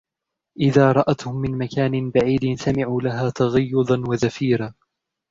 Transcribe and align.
إذا 0.59 0.91
رأتهم 0.91 1.35
من 1.41 1.57
مكان 1.57 2.09
بعيد 2.11 2.59
سمعوا 2.59 3.01
لها 3.01 3.29
تغيظا 3.29 4.03
وزفيرا 4.07 4.73